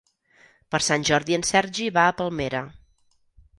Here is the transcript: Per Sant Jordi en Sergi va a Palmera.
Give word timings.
Per 0.75 0.79
Sant 0.85 1.05
Jordi 1.09 1.37
en 1.37 1.45
Sergi 1.51 1.91
va 2.01 2.07
a 2.07 2.17
Palmera. 2.25 2.65